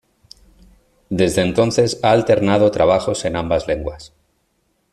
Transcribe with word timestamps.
Desde 1.11 1.43
entonces 1.43 1.99
ha 2.01 2.09
alternado 2.09 2.71
trabajos 2.71 3.23
en 3.23 3.35
ambas 3.35 3.67
lenguas. 3.67 4.15